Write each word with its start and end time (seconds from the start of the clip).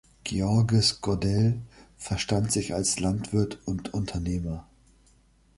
Georges 0.23 0.99
Godel 1.01 1.61
verstand 1.95 2.51
sich 2.51 2.73
als 2.73 2.99
Landwirt 2.99 3.59
und 3.67 3.93
Unternehmer. 3.93 4.67